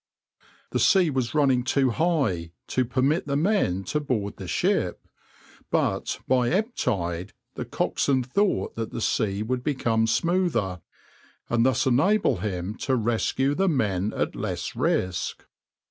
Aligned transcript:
The 0.71 0.79
sea 0.79 1.11
was 1.11 1.35
running 1.35 1.63
too 1.63 1.91
high 1.91 2.53
to 2.69 2.85
permit 2.85 3.27
the 3.27 3.35
men 3.35 3.83
to 3.83 3.99
board 3.99 4.37
the 4.37 4.47
ship, 4.47 5.07
but 5.69 6.19
by 6.27 6.49
ebb 6.49 6.73
tide 6.73 7.33
the 7.53 7.65
coxswain 7.65 8.23
thought 8.23 8.75
that 8.77 8.89
the 8.89 8.99
sea 8.99 9.43
would 9.43 9.63
become 9.63 10.07
smoother, 10.07 10.81
and 11.51 11.63
thus 11.63 11.85
enable 11.85 12.37
him 12.37 12.73
to 12.77 12.95
rescue 12.95 13.53
the 13.53 13.69
men 13.69 14.11
at 14.17 14.35
less 14.35 14.75
risk. 14.75 15.45